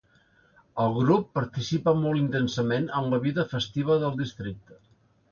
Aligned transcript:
El 0.83 0.93
grup 0.99 1.27
participa 1.39 1.93
molt 1.99 2.21
intensament 2.21 2.87
en 3.01 3.11
la 3.11 3.19
vida 3.27 3.45
festiva 3.51 3.99
del 4.05 4.17
districte. 4.23 4.79